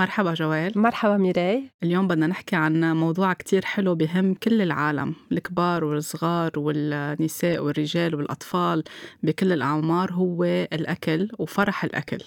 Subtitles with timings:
[0.00, 0.72] مرحبا جوال.
[0.76, 1.70] مرحبا ميراي.
[1.82, 8.84] اليوم بدنا نحكي عن موضوع كتير حلو بيهم كل العالم الكبار والصغار والنساء والرجال والأطفال
[9.22, 12.18] بكل الأعمار هو الأكل وفرح الأكل.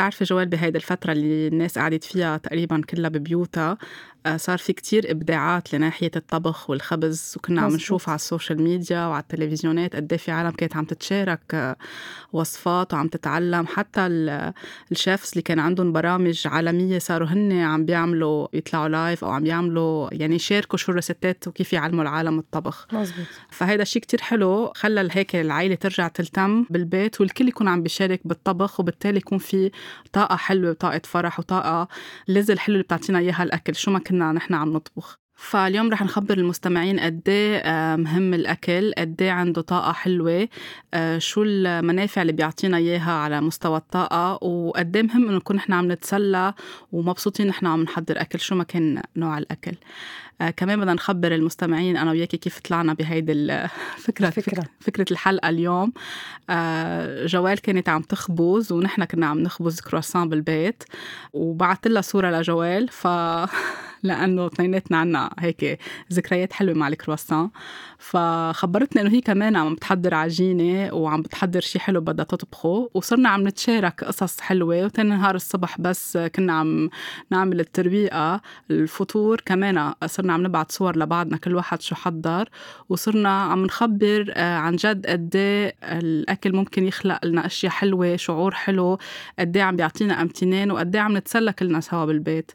[0.00, 3.78] بتعرفي جوال بهيدي الفترة اللي الناس قعدت فيها تقريبا كلها ببيوتها
[4.26, 9.06] آه، صار في كتير إبداعات لناحية الطبخ والخبز وكنا عم نشوف على ال social media
[9.06, 11.76] وعلى التلفزيونات قد إيه في عالم كانت عم تتشارك آه،
[12.32, 13.66] وصفات وعم تتعلم.
[13.66, 14.06] حتى
[14.92, 19.46] ال chefs اللي كان عندهم برامج عالمية صاروا هن عم بيعملوا يطلعوا live أو عم
[19.46, 22.86] يعملوا يعني يشاركوا شو الريسيتات وكيف يعلموا العالم الطبخ.
[22.92, 28.20] مزبوط فهيدا الشيء كتير حلو خلى هيك العائلة ترجع تلتم بالبيت والكل يكون عم بيشارك
[28.24, 29.70] بالطبخ وبالتالي يكون في
[30.12, 31.88] طاقة حلوة وطاقة فرح وطاقة
[32.28, 33.74] اللذة الحلوة اللي بتعطينا إياها الأكل.
[33.74, 35.19] شو ما كنا نحن عم نطبخ.
[35.40, 40.48] فاليوم رح نخبر المستمعين قد إيه، مهم الأكل قد إيه عنده طاقة حلوة
[40.94, 45.72] آه، شو المنافع اللي بيعطينا إياها على مستوى الطاقة وقد إيه مهم إنه نكون نحن
[45.72, 46.54] عم نتسلى
[46.92, 49.74] ومبسوطين نحن عم نحضر أكل شو ما كان نوع الأكل
[50.40, 54.64] آه كمان بدنا نخبر المستمعين أنا وياكي كيف طلعنا بهيدي الفكرة فكرة.
[54.80, 55.92] فكرة الحلقة اليوم
[56.50, 60.84] آه جوال كانت عم تخبز ونحن كنا عم نخبز كرواسون بالبيت
[61.32, 63.06] وبعثت لها صورة لجوال ف
[64.02, 65.78] لأنه اثنيناتنا عنا هيك
[66.12, 67.50] ذكريات حلوة مع الكرواسون
[67.98, 73.48] فخبرتني إنه هي كمان عم بتحضر عجينة وعم بتحضر شيء حلو بدها تطبخه وصرنا عم
[73.48, 74.84] نتشارك قصص حلوة.
[74.84, 76.90] وتاني نهار الصبح بس كنا عم
[77.30, 78.40] نعمل التربيقه
[78.70, 82.48] الفطور كمان صرنا عم نبعت صور لبعضنا كل واحد شو حضر.
[82.88, 88.54] وصرنا عم نخبر آه، عن جد قد إيه الأكل ممكن يخلق لنا أشياء حلوة شعور
[88.54, 88.98] حلو.
[89.38, 92.52] قد إيه عم بيعطينا أمتنان وقد عم نتسلى كلنا سوا بالبيت.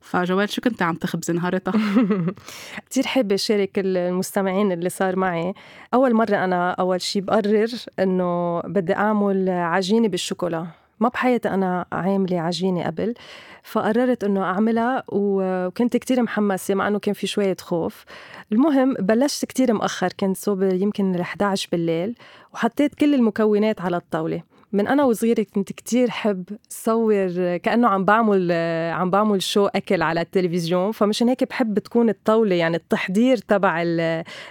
[0.00, 1.72] فجوال شو كنت عم تخبزي نهارتها؟
[2.90, 5.54] كثير حابة أشارك المستمعين اللي صار معي.
[5.94, 10.66] أول مرة أنا أول شي بقرر إنه بدي أعمل عجينة بالشوكولا.
[11.00, 13.14] ما بحياتي أنا عاملة عجينة قبل
[13.62, 18.04] فقررت إنه أعملها وكنت كتير محمسة مع إنه كان في شوية خوف.
[18.52, 22.14] المهم بلشت كتير مأخر كنت صوب يمكن ال 11 بالليل
[22.54, 24.42] وحطيت كل المكونات على الطاولة.
[24.72, 28.52] من أنا وصغيره كنت كتير حب صور كأنه عم بعمل
[28.92, 33.82] عم بعمل شو أكل على التلفزيون فمشان هيك بحب تكون الطاولة يعني التحضير تبع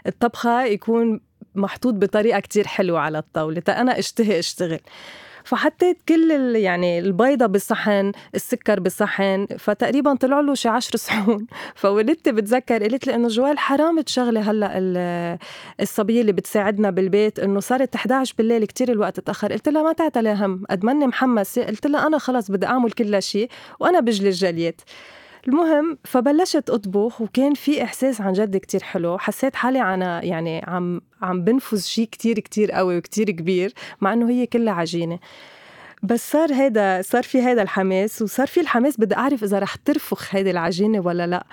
[0.08, 1.20] الطبخة يكون
[1.56, 4.80] محطوط بطريقة كتير حلوة على الطاولة تا أنا أشتهي أشتغل.
[5.48, 11.48] فحطيت كل يعني البيضة بالصحن السكر بالصحن فتقريبا طلعوا له شي 10 صحون.
[11.76, 15.38] فولدتي بتذكر قلت لي إنه جوال حرام تشغلي هلأ
[15.82, 19.54] الصبية اللي بتساعدنا بالبيت إنه صارت 11 بالليل كتير الوقت تأخر.
[19.54, 23.22] قلت لها ما تعتلي هم قد ماني محمسه قلت لها أنا خلص بدي أعمل كل
[23.24, 23.50] شيء
[23.80, 24.82] وأنا بجلي الجليات
[25.48, 29.18] المهم فبلشت أطبخ وكان في إحساس عن جد كتير حلو.
[29.18, 34.30] حسيت حالي أنا يعني عم عم بنفذ شيء كتير كتير قوي وكتير كبير مع إنه
[34.30, 35.20] هي كلها عجينة.
[36.04, 40.36] بس صار هيدا صار في هيدا الحماس وصار في الحماس بدي أعرف إذا رح ترفخ
[40.36, 41.46] هيدي العجينة ولا لا.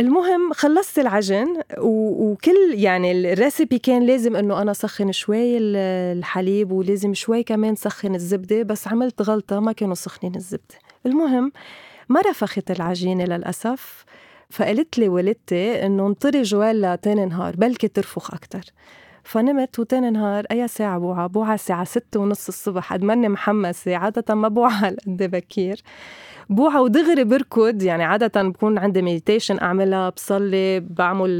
[0.00, 7.42] المهم خلصت العجن وكل يعني الريسيبي كان لازم إنه أنا سخن شوي الحليب ولازم شوي
[7.42, 10.74] كمان سخن الزبدة بس عملت غلطة ما كانوا سخنين الزبدة.
[11.06, 11.52] المهم
[12.12, 14.04] ما رفخت العجينة للأسف.
[14.50, 18.60] فقلت لي والدتي إنه انطري جوال لتاني نهار بلكي ترفخ أكتر.
[19.24, 22.92] فنمت وتاني نهار أي ساعة بوعى بوعى الساعة ستة ونص الصبح.
[22.92, 25.82] قد ما أني محمسة عادة ما بوعى هالقد بكير.
[26.50, 27.82] بوعى ودغري بركض.
[27.82, 31.38] يعني عادة بكون عندي meditation أعملها بصلي بعمل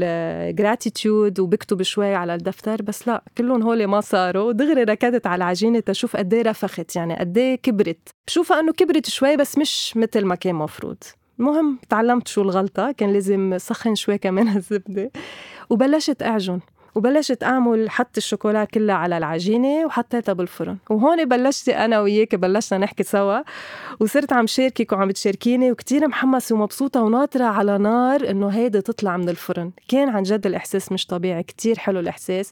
[0.55, 2.81] gratitude وبكتب شوي على الدفتر.
[2.81, 4.51] بس لا كلهم هول ما صاروا.
[4.51, 6.95] دغري ركضت على العجينة تشوف قد رفخت.
[6.95, 8.09] يعني قد كبرت.
[8.27, 10.97] بشوفها إنه كبرت شوي بس مش مثل ما كان مفروض.
[11.39, 12.91] المهم تعلمت شو الغلطة.
[12.91, 15.11] كان لازم سخن شوي كمان الزبدة.
[15.69, 16.59] وبلشت أعجن.
[16.95, 20.77] وبلشت أعمل حط الشوكولا كلها على العجينة وحطيتها بالفرن.
[20.89, 23.39] وهون بلشت أنا وياك بلشنا نحكي سوا.
[23.99, 29.29] وصرت عم شاركك وعم تشاركيني وكتير محمسة ومبسوطة وناطرة على نار إنه هيدي تطلع من
[29.29, 29.71] الفرن.
[29.87, 31.43] كان عن جد الإحساس مش طبيعي.
[31.43, 32.51] كتير حلو الإحساس.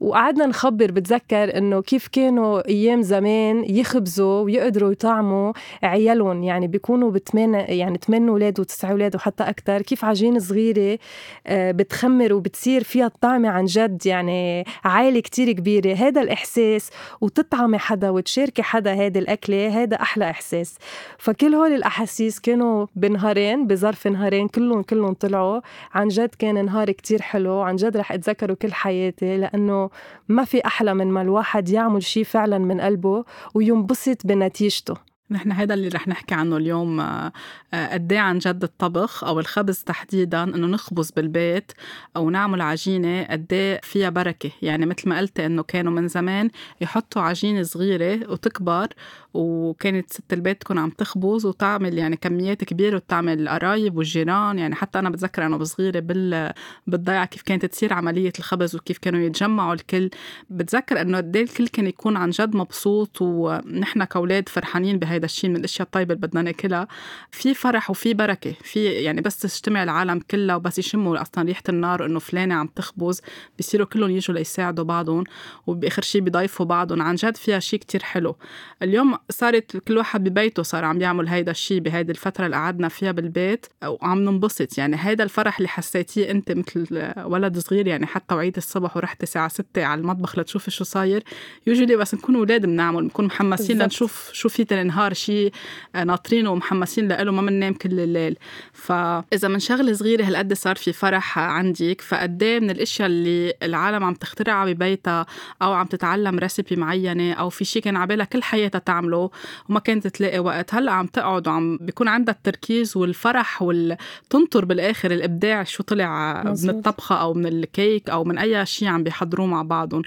[0.00, 5.52] وقعدنا نخبر بتذكر إنه كيف كانوا أيام زمان يخبزوا ويقدروا يطعموا
[5.82, 6.42] عيالهم.
[6.42, 10.98] يعني بيكونوا بثمان يعني ثمان أولاد وتسع أولاد وحتى أكثر كيف عجينه صغيرة
[11.46, 14.06] آه، بتخمر وبتصير فيها الطعمة عن جد.
[14.06, 15.94] يعني عائلة كتير كبيرة.
[15.94, 16.90] هذا الإحساس.
[17.20, 20.78] وتطعمي حدا وتشاركي حدا هذه الأكلة هذا أحلى إحساس.
[21.18, 25.60] فكل هول الأحاسيس كانوا بنهارين بظرف نهارين كلهم كلهم طلعوا.
[25.94, 27.60] عن جد كان نهار كتير حلو.
[27.60, 29.36] عن جد رح أتذكره كل حياتي.
[29.36, 29.83] لأنه
[30.28, 34.94] ما في أحلى من ما الواحد يعمل شيء فعلا من قلبه وينبسط بنتيجته.
[35.30, 37.32] نحن هذا اللي رح نحكي عنه اليوم آه،
[37.74, 41.72] آه، قد إيه عن جد الطبخ أو الخبز تحديدا إنه نخبز بالبيت
[42.16, 44.50] أو نعمل عجينة قد إيه فيها بركة.
[44.62, 46.50] يعني مثل ما قلت إنه كانوا من زمان
[46.80, 48.88] يحطوا عجينة صغيرة وتكبر
[49.34, 54.58] وكانت ست البيت تكون عم تخبز وتعمل يعني كميات كبيرة وتعمل القرايب والجيران.
[54.58, 56.52] يعني حتى أنا بتذكر أنا وصغيرة بال
[56.86, 60.10] بالضيعة كيف كانت تصير عملية الخبز وكيف كانوا يتجمعوا الكل.
[60.50, 65.24] بتذكر إنه قد إيه الكل كان يكون عن جد مبسوط ونحن كأولاد فرحانين بهيدا هيدا
[65.24, 66.88] الشيء من الأشياء الطيبة اللي بدنا ناكلها.
[67.30, 68.52] في فرح وفي بركة.
[68.62, 73.20] في يعني بس تجتمع العالم كلها وبس يشموا أصلا ريحة النار إنه فلانة عم تخبز.
[73.56, 75.24] بيصيروا كلهم يجوا ليساعدوا بعضهم
[75.66, 77.02] وبآخر شيء بيضيفوا بعضهم.
[77.02, 78.36] عن جد فيها شيء كتير حلو.
[78.82, 83.12] اليوم صارت كل واحد ببيته صار عم يعمل هيدا الشيء بهيدي الفترة اللي قعدنا فيها
[83.12, 84.78] بالبيت وعم ننبسط.
[84.78, 89.48] يعني هيدا الفرح اللي حسيتيه انت مثل ولد صغير يعني حتى وعيت الصبح ورحت الساعة
[89.48, 91.24] 6 على المطبخ لتشوفي شو صاير.
[91.66, 95.52] يوجولي بس نكون أولاد بنعمل بنكون محمسين لنشوف شو في النهار نهار شيء
[95.94, 98.36] آه، ناطرينه ومحمسين له ما بننام كل الليل.
[98.72, 104.04] فاذا من شغلة صغيرة هالقد صار في فرح عندك فقد إيه من الأشياء اللي العالم
[104.04, 105.26] عم تخترعها ببيتها
[105.62, 109.13] أو عم تتعلم ريسيبي معينة أو في شيء كان عبالها كل حياتها تعمله.
[109.14, 115.64] وما كانت تلاقي وقت هلأ عم تقعد وعم بيكون عندها التركيز والفرح وتنطر بالآخر الإبداع
[115.64, 116.74] شو طلع مزبوط.
[116.74, 120.02] من الطبخة أو من الكيك أو من أي شيء عم بيحضروه مع بعضهم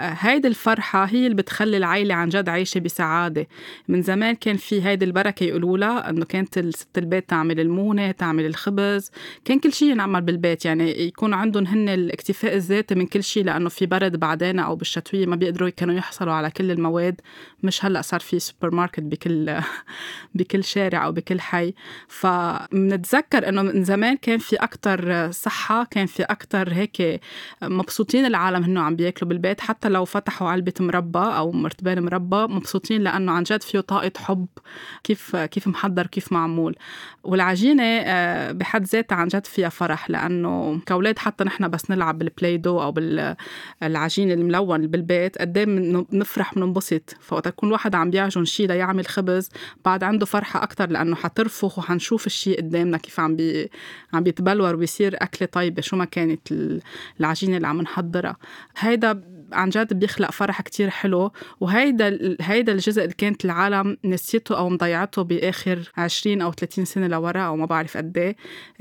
[0.00, 3.48] هيدي الفرحة هي اللي بتخلي العيلة عن جد عايشة بسعادة.
[3.88, 8.46] من زمان كان في هيدي البركة يقولوا لها أنه كانت الست البيت تعمل المونة تعمل
[8.46, 9.10] الخبز.
[9.44, 13.68] كان كل شيء ينعمل بالبيت يعني يكون عندهم هن الاكتفاء الذاتي من كل شيء لأنه
[13.68, 17.20] في برد بعدين أو بالشتوية ما بيقدروا كانوا يحصلوا على كل المواد.
[17.62, 19.60] مش هلأ صار في سوبر ماركت بكل
[20.34, 21.74] بكل شارع أو بكل حي.
[22.08, 27.20] فمنتذكر أنه من زمان كان في أكتر صحة كان في أكتر هيك
[27.62, 29.60] مبسوطين العالم هنو عم بياكلوا بالبيت.
[29.60, 34.46] حتى لو فتحوا علبة مربى أو مرتبان مربى مبسوطين لأنه عن جد فيه طاقة حب
[35.04, 36.76] كيف كيف محضر كيف معمول.
[37.24, 42.56] والعجينة آه، بحد ذاتها عن جد فيها فرح لأنه كأولاد حتى نحن بس نلعب بال
[42.56, 48.68] Play-Doh أو بالعجين الملون بالبيت قد إيه بنفرح وننبسط فوقت يكون واحد عم بيعجن شيء
[48.68, 49.50] ليعمل خبز
[49.84, 53.70] بعد عنده فرحة أكتر لأنه حترفخ وحنشوف الشيء قدامنا كيف عم بي
[54.12, 56.52] عم بيتبلور ويصير أكلة طيبة شو ما كانت
[57.20, 58.36] العجينة اللي عم نحضرها.
[58.78, 64.68] هيدا عن جد بيخلق فرح كتير حلو وهيدا هيدا الجزء اللي كانت العالم نسيته أو
[64.68, 68.36] مضيعته بآخر 20 أو 30 سنة لورا أو ما بعرف قد إيه.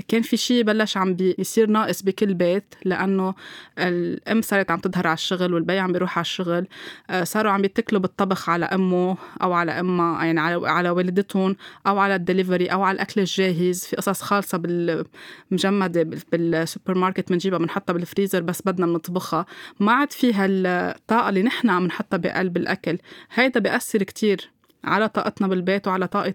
[0.07, 3.35] كان في شيء بلش عم بيصير ناقص بكل بيت لأنه
[3.79, 6.67] الأم صارت عم تظهر على الشغل والبي عم بيروح على الشغل.
[7.09, 11.55] آه، صاروا عم يتكلوا بالطبخ على أمه أو على أمها يعني على على والدتهم
[11.87, 13.85] أو على الدليفري أو على الأكل الجاهز.
[13.85, 19.45] في قصص خالصة بالمجمدة بالسوبر ماركت بنجيبها بنحطها بالفريزر بس بدنا نطبخها
[19.79, 22.97] ما عاد فيها الطاقة اللي نحن عم نحطها بقلب الأكل.
[23.33, 24.49] هيدا بيأثر كتير
[24.83, 26.33] على طاقتنا بالبيت وعلى طاقة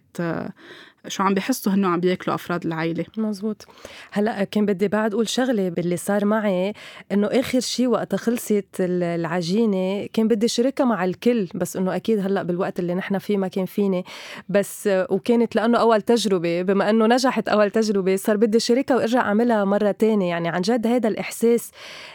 [1.08, 3.66] شو عم بيحسوا هنو عم بياكلوا أفراد العائله مزبوط.
[4.12, 6.72] هلا كان بدي بعد أقول شغلة باللي صار معي
[7.12, 12.42] إنه آخر شيء وقت خلصت العجينة كان بدي شاركها مع الكل بس إنه أكيد هلا
[12.42, 14.04] بالوقت اللي نحن فيه ما كان فيني.
[14.48, 19.64] بس وكانت لأنه أول تجربة بما إنه نجحت أول تجربة صار بدي شاركها وأرجع أعملها
[19.64, 20.28] مرة تانية.
[20.28, 21.70] يعني عن جد هذا الإحساس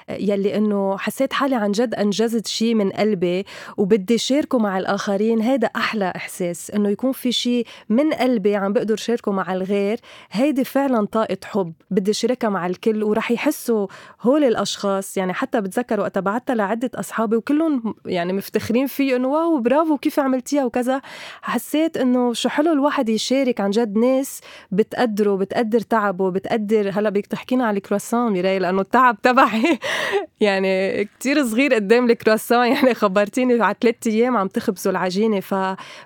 [0.10, 3.46] يلي إنه حسيت حالي عن جد أنجزت شيء من قلبي
[3.78, 8.96] وبدي شاركه مع الآخرين هذا أحلى إحساس إنه يكون في شيء من قلبي عم بقدر
[8.96, 10.00] شاركه مع الغير
[10.32, 11.74] هيدي فعلا طاقة حب.
[11.92, 13.88] بدي شاركها مع الكل ورح يحسوا
[14.22, 19.60] هول الأشخاص يعني حتى بتذكر وقتها بعتها لعدة أصحابي وكلهم يعني مفتخرين فيه إنه واو
[19.60, 21.02] برافو كيف عملتيها وكذا.
[21.42, 27.26] حسيت إنه شو حلو الواحد يشارك عن جد ناس بتقدره بتقدر تعبه بتقدر هلأ بدك
[27.26, 29.80] تحكينا على الكرواسون ميراي لأنه التعب تبعي.
[30.42, 35.56] يعني كتير صغير قدام الكرواسون يعني خبرتيني على ثلاث أيام عم تخبزوا العجينة ف...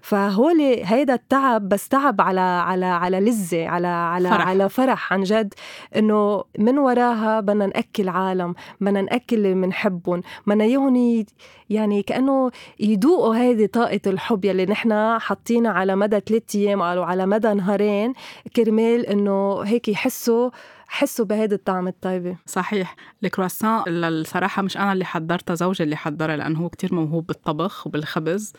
[0.02, 4.48] فهولي هيدا التعب بس تعب على على على لذة على على فرح.
[4.48, 5.54] على فرح عن جد
[5.96, 11.26] إنه من وراها بدنا نأكل عالم بدنا نأكل اللي بنحبهم بدنا إياهم
[11.70, 17.26] يعني كأنه يذوقوا هذه طاقة الحب يلي نحن حاطينها على مدى ثلاث أيام أو على
[17.26, 18.14] مدى نهارين
[18.56, 20.50] كرمال إنه هيك يحسوا
[20.92, 26.60] حسوا بهيدي الطعمة الطيبة؟ صحيح الكرواسون الصراحة مش أنا اللي حضرتها زوجي اللي حضرها لأنه
[26.60, 28.54] هو كتير موهوب بالطبخ وبالخبز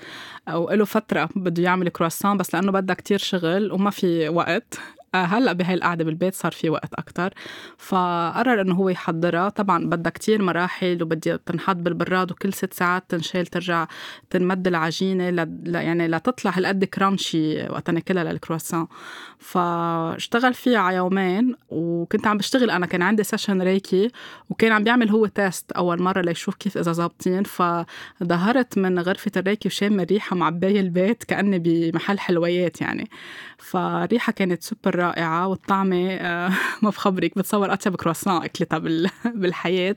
[0.54, 4.78] وله فترة بده يعمل كرواسون بس لأنه بدها كتير شغل وما في وقت.
[5.14, 7.34] هلأ بهاي القعدة بالبيت صار في وقت أكثر
[7.78, 9.48] فقرر إنه هو يحضرها.
[9.48, 13.86] طبعا بدها كتير مراحل وبدا تنحط بالبراد وكل ست ساعات تنشال ترجع
[14.30, 15.74] تنمد العجينة ل...
[15.74, 18.86] يعني لتطلع هالقد crunchy وقت ناكلها للكرواسون.
[19.38, 22.86] فاشتغل فيها على يومين وكنت عم بشتغل أنا.
[22.86, 24.10] كان عندي session ريكي
[24.50, 27.42] وكان عم بيعمل هو test أول مرة ليشوف كيف إذا ظابطين.
[27.42, 33.10] فظهرت من غرفة الريكي وشامة الريحة معبايه البيت كأني بمحل حلويات يعني.
[33.58, 36.48] فريحة كانت سوبر رائعة والطعمة آه،
[36.82, 38.78] ما بخبرك بتصور أطيب كرواسون أكلتها
[39.34, 39.96] بالحياة.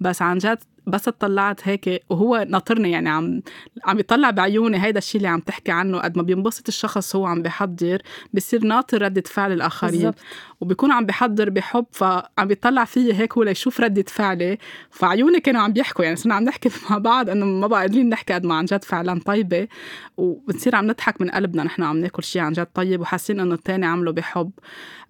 [0.00, 3.42] بس عن جد بس اطلعت هيك وهو ناطرني يعني عم
[3.84, 7.42] عم يطلع بعيوني هيدا الشيء اللي عم تحكي عنه قد ما بينبسط الشخص هو عم
[7.42, 8.02] بيحضر
[8.34, 9.92] بصير ناطر ردة فعل الآخرين.
[9.92, 10.14] بالزبط.
[10.60, 14.58] وبيكون عم بيحضر بحب فعم بيطلع فيي هيك هو ليشوف ردة فعلي.
[14.90, 18.34] فعيوني كانوا عم بيحكوا يعني صرنا عم نحكي مع بعض إنه ما بقى قادرين نحكي
[18.34, 19.68] قد ما عن جد فعلا طيبة.
[20.16, 23.86] وبنصير عم نضحك من قلبنا نحن عم ناكل شيء عن جد طيب وحاسين إنه الثاني
[23.86, 24.50] عمله بحب.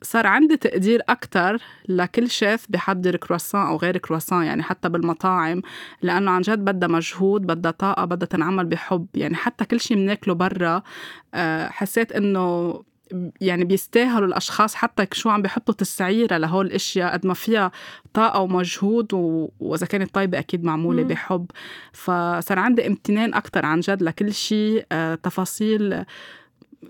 [0.03, 5.63] صار عندي تقدير أكتر لكل شيف بحضر كرواسون أو غير كرواسون يعني حتى بالمطاعم.
[6.03, 10.35] لأنه عن جد بدها مجهود بدها طاقة بدها تنعمل بحب يعني حتى كل شيء بناكله
[10.35, 10.83] برا
[11.35, 12.75] آه، حسيت إنه
[13.41, 17.71] يعني بيستاهلوا الأشخاص حتى شو عم بيحطوا تسعيره لهول الأشياء قد ما فيها
[18.15, 19.49] طاقة ومجهود و...
[19.61, 21.09] وإذا كانت طيبة أكيد معمولة مم.
[21.09, 21.47] بحب
[21.93, 26.05] فصار عندي امتنان أكثر عن جد لكل شيء آه تفاصيل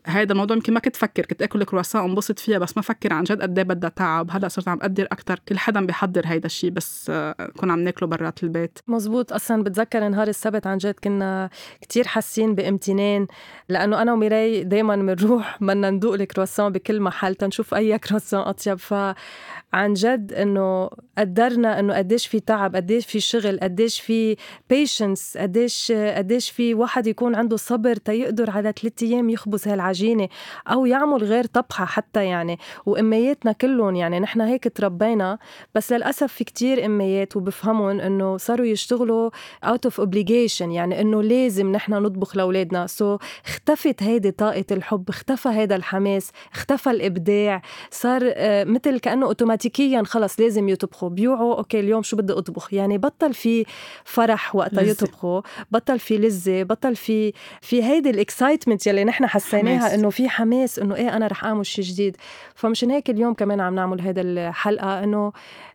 [0.06, 3.25] هيدا الموضوع يمكن ما كنت فكر كنت آكل كرواسون انبسط فيها بس ما فكر عن
[3.25, 4.30] جد قد إيه بدها تعب.
[4.30, 8.08] هلأ صرت عم أقدر أكثر كل حدا بيحضر هيدا الشيء بس آه، كنا عم ناكله
[8.08, 8.78] برات البيت.
[8.88, 9.32] مزبوط.
[9.32, 13.26] أصلا بتذكر نهار السبت عن جد كنا كتير حاسين بامتنان
[13.68, 18.78] لأنه أنا وميراي دائما بنروح بدنا ندوق الكرواسون بكل محل تنشوف أي كرواسون أطيب.
[18.78, 24.37] فعن جد إنه قدرنا إنه قديش في تعب قديش في شغل قديش في
[24.70, 30.28] patience قديش قديش في واحد يكون عنده صبر تيقدر على ثلاث أيام يخبز هالعجينه العجينه
[30.68, 32.58] أو يعمل غير طبخة حتى يعني.
[32.86, 35.38] وإمياتنا كلهم يعني نحن هيك تربينا
[35.74, 39.30] بس للأسف في كتير إميات وبفهمهم إنه صاروا يشتغلوا
[39.64, 42.86] out of obligation يعني إنه لازم نحن نطبخ لأولادنا.
[42.86, 47.62] so اختفت هيدي طاقة الحب اختفى هيدا الحماس اختفى الإبداع.
[47.90, 51.08] صار آه، مثل كأنه automatically خلص لازم يطبخوا.
[51.08, 53.64] بيوعوا okay اليوم شو بدي أطبخ؟ يعني بطل في
[54.04, 59.83] فرح وقتها يطبخوا بطل في لذة بطل في في هيدي ال excitement يلي نحن حسيناها
[59.86, 62.16] إنه في حماس إنه إيه أنا رح أعمل شيء جديد.
[62.54, 65.32] فمشان هيك اليوم كمان عم نعمل هذا الحلقة إنه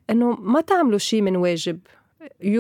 [0.10, 1.80] إنه ما تعملوا شيء من واجب.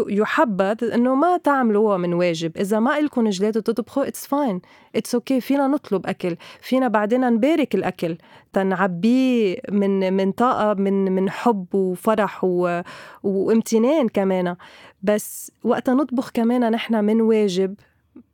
[0.09, 2.57] يحبذ إنه ما تعملوها من واجب.
[2.57, 4.61] إذا ما إلكم جلادة تطبخوا it's fine
[4.95, 6.35] it's okay فينا نطلب أكل.
[6.61, 8.17] فينا بعدين نبارك الأكل.
[8.53, 12.81] تنعبيه من من طاقة من من حب وفرح و...
[13.23, 14.55] وامتنان كمان.
[15.03, 17.75] بس وقتها نطبخ كمان نحن من واجب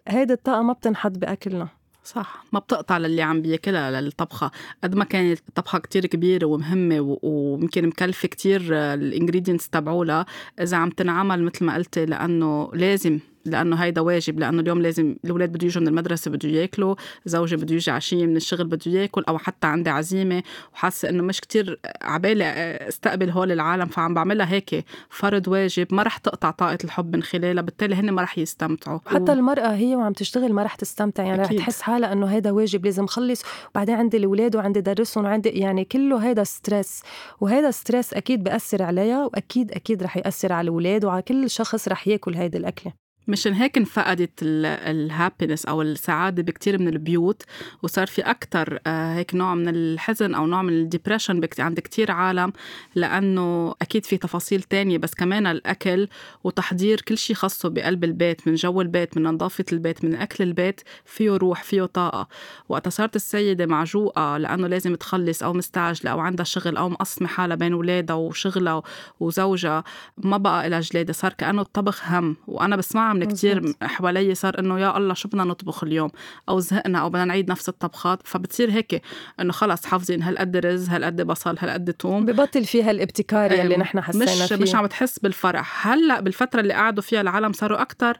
[0.08, 1.68] هيدي الطاقة ما بتنحط بأكلنا.
[2.06, 2.46] صح.
[2.54, 4.52] ما بتقطع للي عم بياكلها للطبخة.
[4.84, 10.26] قد ما كانت الطبخة كتير كبيرة ومهمة ويمكن مكلفة كتير ال ingredients تبعولها
[10.62, 15.52] إذا عم تنعمل مثل ما قلتي لأنه لازم لأنه هيدا واجب لأنه اليوم لازم الأولاد
[15.52, 19.38] بده يجوا من المدرسة بده ياكلوا زوجي بده يجي عشية من الشغل بده ياكل أو
[19.38, 22.46] حتى عندي عزيمة وحاسة إنه مش كتير عبالي
[22.88, 27.64] أستقبل هول العالم فعم بعملها هيك فرض واجب ما رح تقطع طاقة الحب من خلالها
[27.64, 29.36] بالتالي هن ما رح يستمتعوا حتى و...
[29.36, 31.60] المرأة هي وعم تشتغل ما رح تستمتع يعني أكيد.
[31.60, 35.86] رح تحس حالها إنه هيدا واجب لازم خلص وبعدين عندي الأولاد وعندي درسهم وعندي يعني
[35.86, 37.02] كله هيدا stress
[37.42, 42.08] وهيدا stress أكيد بأثر عليها وأكيد أكيد رح يأثر على الأولاد وعلى كل شخص رح
[42.08, 47.44] ياكل هيدي الأكلة مشان هيك انفقدت ال happiness أو السعادة بكتير من البيوت
[47.84, 52.12] وصار في أكثر آه، هيك نوع من الحزن أو نوع من ال depression عند كتير
[52.12, 52.54] عالم
[52.96, 56.08] لأنه أكيد في تفاصيل تانية بس كمان الأكل
[56.44, 60.82] وتحضير كل شيء خاصه بقلب البيت من جو البيت من نظافة البيت من أكل البيت
[61.06, 62.28] فيه روح فيه طاقة.
[62.70, 67.56] وقت صارت السيدة معجوقة لأنه لازم تخلص أو مستعجلة أو عندها شغل أو مقسمة حالها
[67.56, 68.84] بين اولادها وشغلها
[69.20, 69.84] وزوجها
[70.18, 74.80] ما بقى لها جلادة صار كأنه الطبخ هم وأنا بسمعها من كتير حوالي صار إنه
[74.80, 76.10] يا الله شو بدنا نطبخ اليوم؟
[76.50, 78.20] أو زهقنا أو بدنا نعيد نفس الطبخات.
[78.28, 79.02] فبتصير هيك
[79.40, 82.26] إنه خلص حافظين هالقد رز هالقد بصل هالقد توم.
[82.26, 84.56] ببطل فيها الابتكار اللي نحن حسينا مش فيه.
[84.56, 85.88] مش عم تحس بالفرح.
[85.88, 88.18] هلأ بالفترة اللي قعدوا فيها العالم صاروا أكثر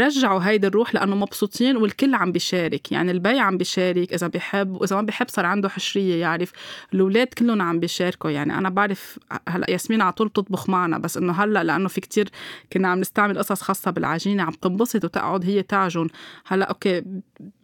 [0.00, 2.92] رجعوا هيدي الروح لأنه مبسوطين والكل عم بيشارك.
[2.92, 6.52] يعني البي عم بيشارك إذا بيحب وإذا ما بيحب صار عنده حشرية يعرف.
[6.94, 8.30] الأولاد كلهم عم بيشاركوا.
[8.30, 12.28] يعني أنا بعرف هلأ ياسمين على طول بتطبخ معنا بس إنه هلأ لأنه في كتير
[12.72, 16.08] كنا عم نستعمل قصص خاصة بالعجينة عم تنبسط وتقعد هي تعجن.
[16.46, 17.02] هلأ okay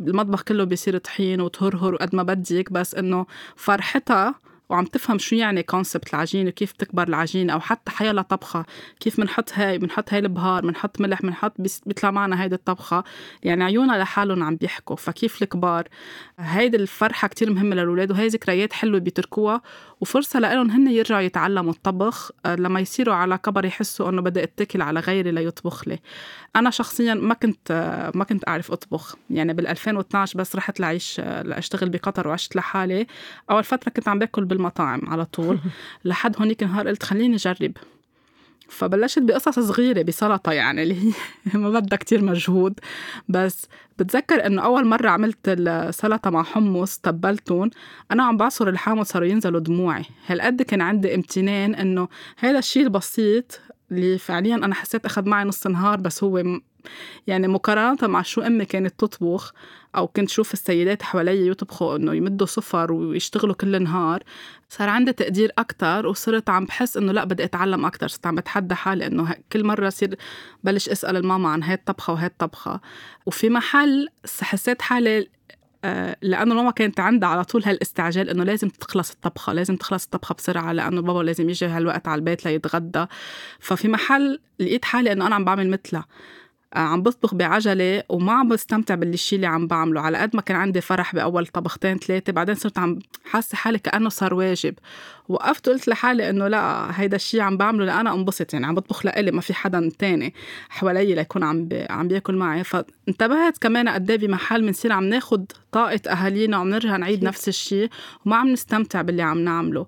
[0.01, 4.35] المطبخ كله بيصير طحين وتهرهر وقد ما بدك بس إنه فرحتها
[4.73, 8.65] وعم تفهم شو يعني concept العجينة وكيف تكبر العجينة أو حتى حيلا طبخة.
[9.01, 11.53] كيف بنحط هاي؟ بنحط هاي البهار بنحط ملح بنحط
[11.87, 13.05] بيطلع معنا هيدي الطبخة.
[13.43, 14.97] يعني عيونها لحالهم عم بيحكوا.
[14.97, 15.89] فكيف الكبار؟
[16.39, 19.63] هيدي الفرحة كتير مهمة للأولاد وهي ذكريات حلوة بيتركوها.
[20.01, 22.31] وفرصة لهم هن يرجعوا يتعلموا الطبخ.
[22.47, 25.99] آه، لما يصيروا على كبر يحسوا إنه بدي أتكل على غيري ليطبخ لي.
[26.57, 27.73] أنا شخصيا ما كنت
[28.15, 29.17] ما كنت أعرف أطبخ.
[29.31, 33.07] يعني بال 2012 بس رحت لعيش لأشتغل بقطر وعشت لحالي.
[33.51, 35.59] أول فترة كنت عم باكل بالمطاعم على طول.
[36.05, 37.73] لحد هونيك نهار قلت خليني أجرب.
[38.69, 41.13] فبلشت بقصص صغيرة بسلطة يعني اللي هي
[41.61, 42.81] ما بدها كتير مجهود.
[43.29, 43.67] بس
[43.99, 47.71] بتذكر إنه أول مرة عملت السلطة مع حمص تبلتهم
[48.11, 50.05] أنا عم بعصر الحامض صاروا ينزلوا دموعي.
[50.27, 53.61] هالقد كان عندي امتنان إنه هذا الشيء البسيط
[53.93, 56.61] اللي فعليا أنا حسيت أخذ معي نص نهار بس هو
[57.27, 59.53] يعني مقارنة مع شو أمي كانت تطبخ
[59.97, 64.23] أو كنت شوف السيدات حوالي يطبخوا إنه يمدوا صفر ويشتغلوا كل نهار
[64.69, 68.75] صار عندي تقدير أكتر وصرت عم بحس إنه لا بدي أتعلم أكتر صرت عم بتحدى
[68.75, 70.17] حالي إنه كل مرة صير
[70.65, 72.81] بلش أسأل الماما عن هاي الطبخة وهي الطبخة
[73.27, 74.09] وفي محل
[74.43, 75.29] حسيت حالي
[76.23, 80.73] لأنه ماما كانت عندها على طول هالاستعجال إنه لازم تخلص الطبخة لازم تخلص الطبخة بسرعة
[80.73, 83.07] لأنه بابا لازم يجي هالوقت على البيت ليتغدى.
[83.61, 86.07] ففي محل لقيت حالي إنه أنا عم بعمل مثلها.
[86.75, 90.01] آه، عم بطبخ بعجلة وما عم بستمتع بالشيء اللي عم بعمله.
[90.01, 94.09] على قد ما كان عندي فرح بأول طبختين ثلاثة بعدين صرت عم حاسة حالي كأنه
[94.09, 94.75] صار واجب.
[95.33, 99.31] وقفت قلت لحالي إنه لا هيدا الشيء عم بعمله لأنا انبسط يعني عم بطبخ لإلي
[99.31, 100.35] ما في حدا تاني
[100.69, 102.65] حوالي ليكون عم بي عم بياكل معي.
[102.65, 107.91] فانتبهت كمان قد إيه بمحل بنصير عم ناخد طاقة أهالينا وعم نرجع نعيد نفس الشيء
[108.27, 109.87] وما عم نستمتع باللي عم نعمله.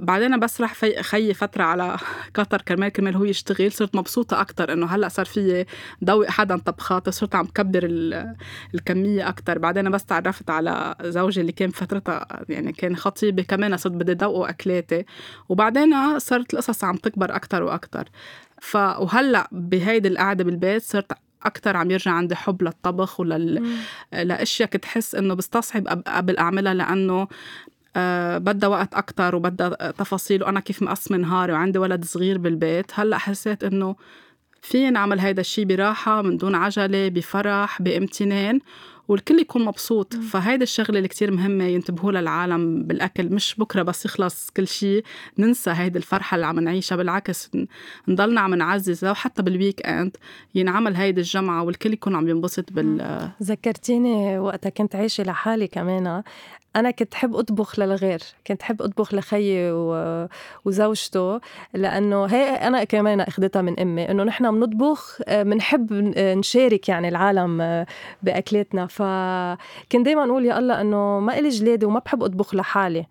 [0.00, 1.96] بعدين بس رح في خيي فترة على
[2.34, 5.64] قطر كرمال كرمال هو يشتغل صرت مبسوطة أكتر إنه هلأ صار في
[6.04, 7.80] ضوي حدا طبخات صرت عم كبر
[8.74, 9.58] الكمية أكتر.
[9.58, 14.52] بعدين بس تعرفت على زوجي اللي كان فترتها يعني كان خطيبي كمان صرت بدي ذوقه
[14.84, 15.06] أكلاتي
[15.48, 18.08] وبعدين صارت القصص عم تكبر أكتر وأكتر.
[18.60, 21.12] ف وهلأ بهيدي القعدة بالبيت صرت
[21.42, 23.76] أكتر عم يرجع عندي حب للطبخ ولل
[24.12, 27.28] لأشياء كنت حس إنه بستصعب قبل أعملها لأنه
[27.96, 32.86] أه بدها وقت أكتر وبدها تفاصيل وأنا كيف مقسمة نهاري وعندي ولد صغير بالبيت.
[32.94, 33.96] هلأ حسيت إنه
[34.62, 38.60] فينا نعمل هيدا الشيء براحة من دون عجلة بفرح بامتنان.
[39.08, 40.14] والكل يكون مبسوط.
[40.16, 43.28] فهيدا الشغلة اللي كتير مهمة ينتبهوا للعالم بالأكل.
[43.28, 45.04] مش بكرة بس يخلص كل شيء
[45.38, 46.96] ننسى هيدي الفرحة اللي عم نعيشها.
[46.96, 47.50] بالعكس
[48.08, 49.04] نضلنا عم نعزز.
[49.04, 50.16] لو حتى بال weekend
[50.54, 56.22] ينعمل هيدي الجمعة والكل يكون عم ينبسط بال ذكرتيني وقتها كنت عايشة لحالي كمان.
[56.76, 60.26] أنا كنت حب أطبخ للغير كنت حب أطبخ لخيي و...
[60.64, 61.40] وزوجته
[61.74, 67.84] لأنه هي أنا كمان أخذتها من أمي إنه نحن بنطبخ بنحب نشارك يعني العالم
[68.22, 68.86] بأكلاتنا.
[68.86, 73.06] فكنت دايما أقول يا الله إنه ما إلي جلادة وما بحب أطبخ لحالي.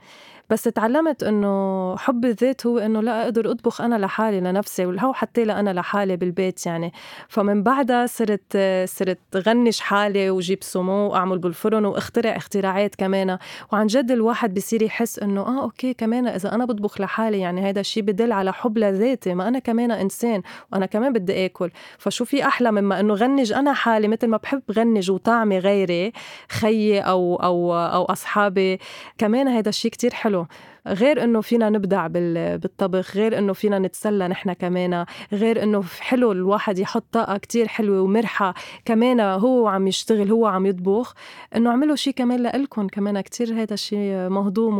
[0.53, 5.43] بس تعلمت إنه حب الذات هو إنه لا أقدر أطبخ أنا لحالي لنفسي والهو حتى
[5.43, 6.93] أنا لحالي بالبيت يعني.
[7.27, 13.37] فمن بعدها صرت صرت غنش حالي وجيب سمو وأعمل بالفرن واخترع اختراعات كمان.
[13.71, 17.79] وعن جد الواحد بصير يحس إنه آه أوكي كمان إذا أنا بطبخ لحالي يعني هذا
[17.79, 20.41] الشيء بدل على حب لذاتي ما أنا كمان إنسان
[20.73, 21.71] وأنا كمان بدي آكل.
[21.97, 26.11] فشو في أحلى مما إنه غنج أنا حالي مثل ما بحب غنج وطعمي غيري
[26.49, 28.79] خيي أو أو أو أصحابي.
[29.17, 30.42] كمان هذا الشيء كتير حلو.
[30.87, 36.79] غير إنه فينا نبدع بالطبخ غير إنه فينا نتسلى نحن كمان غير إنه حلو الواحد
[36.79, 38.53] يحط طاقة كتير حلوة ومرحة
[38.85, 41.13] كمان هو عم يشتغل هو عم يطبخ.
[41.55, 44.75] إنه اعملوا شيء كمان لإلكم كمان كتير هذا الشيء مهضوم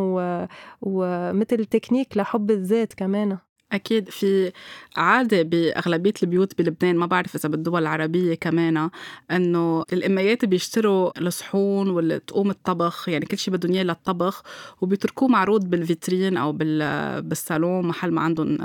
[0.82, 3.38] ومثل تكنيك لحب الذات كمان.
[3.73, 4.51] أكيد في
[4.97, 8.89] عادة بأغلبية البيوت بلبنان ما بعرف إذا بالدول العربية كمان
[9.31, 14.43] إنه الأميات بيشتروا الصحون والتقوم الطبخ يعني كل شيء بدهم إياه للطبخ
[14.81, 16.51] وبيتركوه معروض بالفيترين أو
[17.21, 18.57] بالصالون محل ما عندهم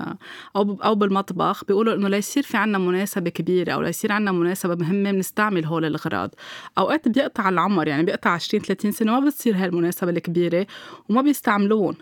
[0.56, 1.64] أو أو بالمطبخ.
[1.64, 6.34] بيقولوا إنه ليصير في عنا مناسبة كبيرة أو ليصير عنا مناسبة مهمة بنستعمل هول الأغراض.
[6.78, 10.66] أوقات بيقطع العمر يعني بيقطع 20 30 سنة ما بتصير هاي المناسبة الكبيرة
[11.08, 11.94] وما بيستعملوهم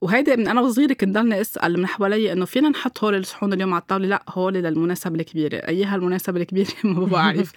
[0.00, 3.74] وهيدي من أنا وصغيرة كنت ضلني أسأل من حوالي إنه فينا نحط هول الصحون اليوم
[3.74, 5.56] على الطاولة؟ لا هول للمناسبة الكبيرة.
[5.56, 7.52] ايها المناسبه الكبيرة؟ ما بعرف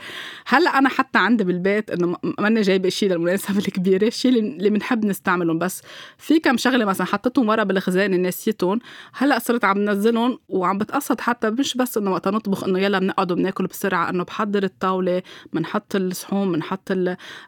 [0.45, 5.59] هلأ أنا حتى عندي بالبيت إنه ماني جايبة شيء للمناسبة الكبيرة الشيء اللي بنحب نستعملهم.
[5.59, 5.81] بس
[6.17, 8.79] في كم شغلة مثلا حطيتهم ورا بالخزانه نسيتهم.
[9.13, 13.31] هلأ صرت عم نزلهم وعم بتقصد حتى مش بس إنه وقت نطبخ إنه يلا بنقعد
[13.31, 15.21] وبناكل بسرعة إنه بحضر الطاولة
[15.53, 16.91] بنحط الصحون بنحط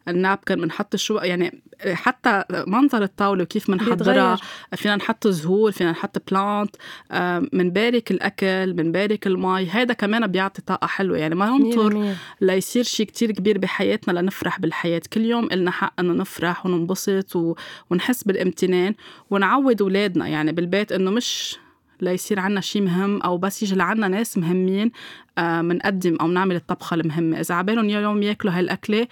[0.08, 4.38] ال napkin بنحط الشو يعني حتى منظر الطاولة وكيف بنحضرها
[4.76, 6.76] فينا نحط زهور فينا نحط plant
[7.54, 11.18] بنبارك الأكل بنبارك المي هذا كمان بيعطي طاقة حلوة.
[11.18, 15.02] يعني ما ننطر ليصير شيء كتير كبير بحياتنا لنفرح بالحياة.
[15.14, 17.56] كل يوم إلنا حق إنه نفرح وننبسط و...
[17.90, 18.96] ونحس بالامتنان
[19.30, 20.28] ونعود أولادنا.
[20.28, 21.58] يعني بالبيت إنه مش
[22.02, 24.92] ليصير عنا شيء مهم أو بس يجي لعنا ناس مهمين
[25.38, 27.40] بنقدم آه أو نعمل الطبخة المهمة.
[27.40, 29.08] إذا عبالهم يوم ياكلوا هالاكله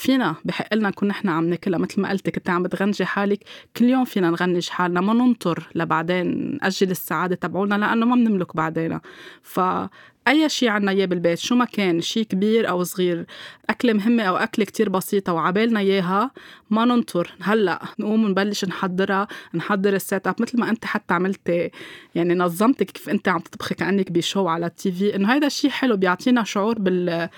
[0.00, 1.78] فينا بحق لنا نكون نحن عم ناكلها.
[1.78, 3.44] مثل ما قلتي كنت عم بتغنجي حالك.
[3.76, 9.00] كل يوم فينا نغنج حالنا ما ننطر لبعدين نأجل السعادة تبعولنا لأنه ما بنملك بعدين
[9.42, 9.60] ف
[10.28, 13.26] أي شيء عنا إياه بالبيت شو ما كان شيء كبير أو صغير
[13.70, 16.30] أكلة مهمة أو أكلة كتير بسيطة وعبالنا إياها
[16.70, 17.34] ما ننطر.
[17.42, 21.70] هلأ نقوم نبلش نحضرها نحضر ال set up مثل ما أنت حتى عملتي.
[22.14, 25.16] يعني نظمتك كيف أنت عم تطبخي كأنك بشو على ال TV.
[25.16, 27.28] إنه هذا الشيء حلو بيعطينا شعور بال...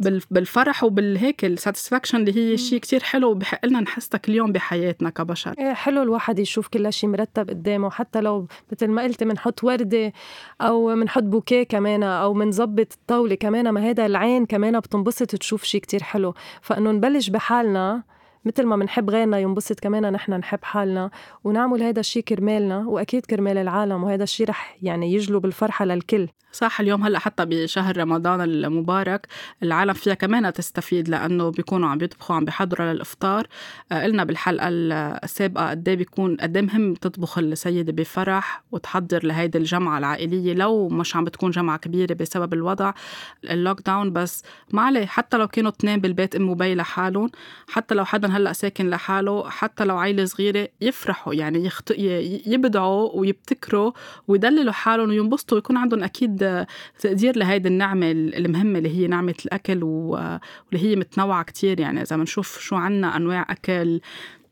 [0.00, 0.22] بال...
[0.30, 5.10] بالفرح وبالهيك ال satisfaction اللي هي شيء كتير حلو وبحق لنا نحسها كل يوم بحياتنا
[5.10, 5.54] كبشر.
[5.58, 10.12] إيه حلو الواحد يشوف كل شيء مرتب قدامه حتى لو مثل ما قلتي بنحط وردة
[10.60, 15.80] أو بنحط بوكيه كمان أو منظبط الطاولة كمان ما هذا العين كمان بتنبسط تشوف شيء
[15.80, 16.34] كتير حلو.
[16.62, 18.02] فإنه نبلش بحالنا
[18.44, 21.10] مثل ما بنحب غيرنا ينبسط كمان نحن نحب حالنا.
[21.44, 26.28] ونعمل هذا الشيء كرمالنا وأكيد كرمال العالم وهذا الشيء رح يعني يجلب بالفرحة للكل.
[26.52, 29.26] صح اليوم هلأ حتى بشهر رمضان المبارك
[29.62, 33.46] العالم فيها كمان تستفيد لأنه بيكونوا عم بيطبخوا عم بيحضروا للإفطار.
[33.92, 39.58] آه، قلنا بالحلقة السابقة قد إيه بيكون قد إيه مهم تطبخ السيدة بفرح وتحضر لهيدي
[39.58, 42.92] الجمعة العائلية لو مش عم بتكون جمعة كبيرة بسبب الوضع
[43.44, 47.30] ال lockdown بس ما عليه حتى لو كانوا اثنين بالبيت أم وبي لحالهم
[47.68, 51.90] حتى لو حدا هلأ ساكن لحاله حتى لو عيلة صغيرة يفرحوا يعني يخط...
[52.46, 53.92] يبدعوا ويبتكروا
[54.28, 56.66] ويدللوا حالهم وينبسطوا ويكون عندهم أكيد
[56.98, 60.38] تقدير لهيدي النعمة المهمة اللي هي نعمة الأكل واللي
[60.72, 61.80] هي متنوعة كتير.
[61.80, 64.00] يعني إذا بنشوف شو عنا أنواع أكل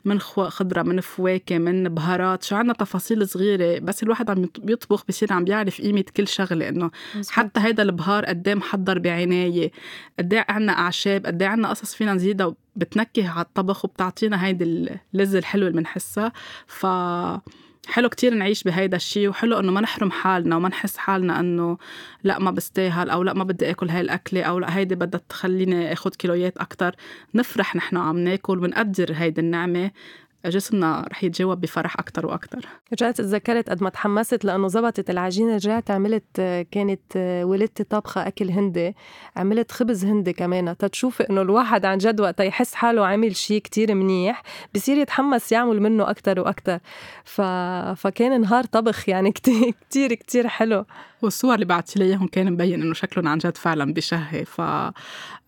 [0.05, 5.33] من خضرة من فواكه من بهارات شو عنا تفاصيل صغيرة بس الواحد عم بيطبخ بصير
[5.33, 6.91] عم بيعرف قيمة كل شغلة إنه
[7.31, 9.71] حتى هيدا البهار قد إيه محضر بعناية
[10.19, 14.65] قد إيه عنا أعشاب قد إيه عنا قصص فينا نزيدها بتنكه على الطبخ وبتعطينا هيدي
[15.15, 16.33] اللذة الحلوة اللي بنحسها.
[16.67, 16.87] ف
[17.87, 21.79] حلو كتير نعيش بهيدا الشيء وحلو إنه ما نحرم حالنا وما نحس حالنا إنه
[22.25, 25.93] لأ ما بستاهل أو لأ ما بدي آكل هاي الأكلة أو لأ هيدي بدها تخليني
[25.93, 26.95] اخذ كيلويات أكتر.
[27.35, 29.91] نفرح نحن عم ناكل ونقدر هيدي النعمة.
[30.47, 32.59] جسمنا رح يتجاوب بفرح أكتر وأكتر.
[32.93, 38.95] رجعت تذكرت قد ما تحمست لأنه زبطت العجينة رجعت عملت كانت والدتي طابخة أكل هندي
[39.37, 40.77] عملت خبز هندي كمان.
[40.77, 44.43] تتشوفي إنه الواحد عن جد وقت يحس حاله عامل شيء كتير منيح
[44.75, 46.79] بصير يتحمس يعمل منه أكتر وأكتر.
[47.25, 47.41] ف...
[47.97, 49.33] فكان نهار طبخ يعني
[49.91, 50.85] كتير كتير حلو.
[51.25, 54.45] والصور اللي بعتي لي إياهم كان مبين إنه شكلهم عن جد فعلا بشهي.
[54.45, 54.61] ف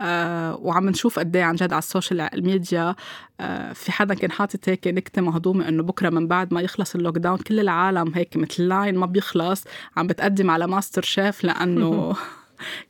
[0.00, 2.94] آه وعم نشوف قد إيه عن جد على السوشيال ميديا
[3.40, 7.18] آه في حدا كان حاطط هيك نكتة مهضومة إنه بكرة من بعد ما يخلص ال
[7.18, 9.64] lockdown كل العالم هيك مثل line ما بيخلص
[9.96, 12.16] عم بتقدم على ماستر شيف لأنه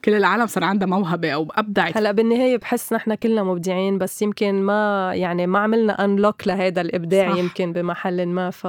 [0.05, 4.63] كل العالم صار عندها موهبة أو أبدعت هلأ بالنهاية بحس نحن كلنا مبدعين بس يمكن
[4.63, 7.39] ما يعني ما عملنا unlock لهذا الإبداع صح.
[7.39, 8.67] يمكن بمحل ما ف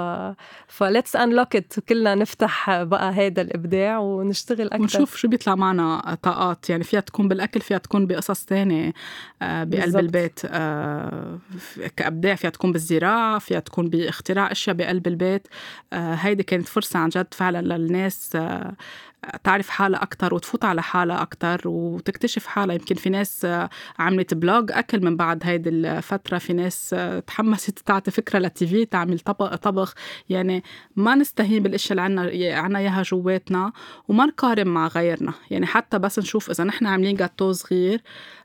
[0.67, 6.17] ف let's unlock it كلنا نفتح بقى هذا الإبداع ونشتغل أكثر ونشوف شو بيطلع معنا
[6.21, 8.93] طاقات يعني فيها تكون بالأكل فيها تكون بقصص ثانية
[9.41, 10.01] آه، بقلب بالزبط.
[10.01, 11.39] البيت آه،
[11.97, 15.47] كإبداع فيها تكون بالزراعة فيها تكون باختراع أشياء بقلب البيت
[15.93, 18.37] آه، هيدي كانت فرصة عن جد فعلا للناس
[19.43, 22.75] تعرف حالها أكتر وتفوت على حالها أكتر وتكتشف حالها.
[22.75, 23.47] يمكن في ناس
[23.99, 26.37] عملت blog أكل من بعد هيدي الفترة.
[26.37, 26.95] في ناس
[27.27, 29.93] تحمست تعطي فكرة لل TV تعمل طبخ.
[30.29, 30.63] يعني
[30.95, 33.71] ما نستهين بالاشياء اللي عنا عنا إياها جواتنا
[34.07, 35.33] وما نقارن مع غيرنا.
[35.51, 38.01] يعني حتى بس نشوف إذا نحن عاملين جاتو صغير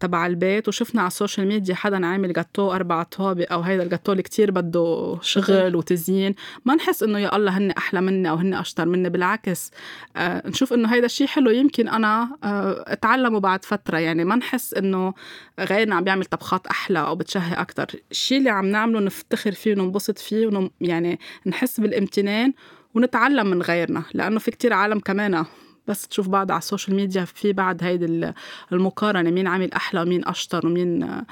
[0.00, 4.12] تبع البيت وشفنا على ال social media حدا عامل جاتو أربع طوابق أو هيدا الجاتو
[4.12, 6.34] اللي كتير بده شغل وتزيين.
[6.64, 9.70] ما نحس إنه يا الله هن أحلى مني أو هن أشطر مني بالعكس.
[10.16, 11.50] آه نشوف إنه هيدا الشيء حلو.
[11.50, 13.98] يمكن أنا آه أتعلمه بعد فترة.
[13.98, 15.14] يعني ما نحس إنه
[15.60, 17.86] غيرنا عم بيعمل طبخات أحلى أو بتشهي أكتر.
[18.10, 22.52] الشيء اللي عم نعمله نفتخر فيه وننبسط فيه ونم يعني نحس بالامتنان
[22.94, 25.44] ونتعلم من غيرنا لأنه في كتير عالم كمان.
[25.86, 28.32] بس تشوف بعض على ال social media في بعد هيدي
[28.72, 31.22] المقارنة مين عامل أحلى ومين أشطر ومين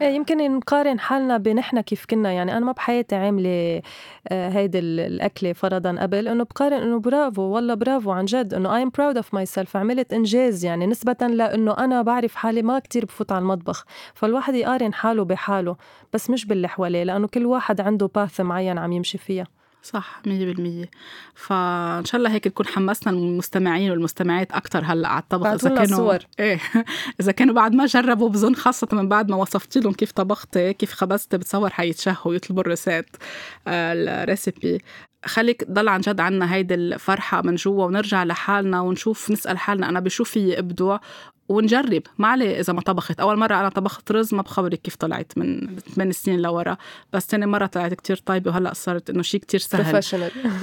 [0.00, 2.32] إيه يمكن نقارن حالنا بنحنا كيف كنا.
[2.32, 3.82] يعني أنا ما بحياتي عاملة
[4.28, 8.82] آه، هيدي الأكلة فرضا قبل إنه بقارن إنه برافو والله برافو عن جد إنه I
[8.82, 13.32] am proud of myself عملت إنجاز يعني نسبة لأنه أنا بعرف حالي ما كتير بفوت
[13.32, 13.84] على المطبخ.
[14.14, 15.76] فالواحد يقارن حاله بحاله
[16.12, 19.46] بس مش باللي حواليه لأنه كل واحد عنده باث معين عم يمشي فيها.
[19.82, 20.90] صح مية بالمية.
[21.34, 25.46] فإن شاء الله هيك نكون حمسنا المستمعين والمستمعات أكتر هلأ على الطبخ.
[25.46, 26.18] إذا كانوا صور.
[26.40, 26.60] إيه.
[27.20, 30.92] إذا كانوا بعد ما جربوا بظن خاصة من بعد ما وصفتي لهم كيف طبختي كيف
[30.92, 33.16] خبزتي بتصور حيتشهوا يطلبوا الريسيت
[33.68, 34.82] آه، الريسيبي.
[35.24, 40.00] خليك ضل عن جد عنا هيدي الفرحة من جوا ونرجع لحالنا ونشوف نسأل حالنا أنا
[40.00, 40.98] بشو في أبدع
[41.48, 42.02] ونجرب.
[42.18, 43.20] ما عليه إذا ما طبخت.
[43.20, 46.76] أول مرة أنا طبخت رز ما بخبرك كيف طلعت من 8 سنين لورا.
[47.12, 49.82] بس ثاني مرة طلعت كتير طيبة وهلأ صارت إنه شيء كتير سهل.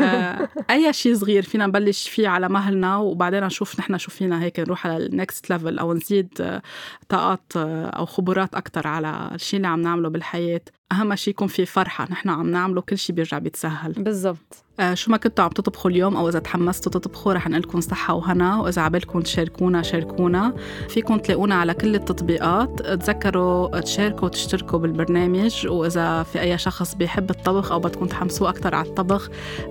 [0.01, 4.59] آه أي شيء صغير فينا نبلش فيه على مهلنا وبعدين نشوف نحن شو فينا هيك
[4.59, 6.61] نروح على ال next level أو نزيد آه،
[7.09, 10.61] طاقات آه، أو خبرات أكثر على الشيء اللي عم نعمله بالحياة.
[10.91, 12.07] أهم شيء يكون في فرحة.
[12.11, 13.93] نحن عم نعمله كل شيء بيرجع بيتسهل.
[13.93, 14.63] بالضبط.
[14.79, 18.13] آه شو ما كنتوا عم تطبخوا اليوم أو إذا تحمستوا تطبخوا رح نقول لكم صحة
[18.13, 18.59] وهنا.
[18.59, 20.53] وإذا عبالكم تشاركونا شاركونا.
[20.89, 22.81] فيكم تلاقونا على كل التطبيقات.
[22.81, 25.67] تذكروا تشاركوا وتشتركوا بالبرنامج.
[25.67, 29.29] وإذا في أي شخص بيحب الطبخ أو بدكم تحمسوه أكثر على الطبخ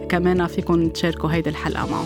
[0.09, 2.05] كمان فيكم تشاركوا هيدي الحلقة معه.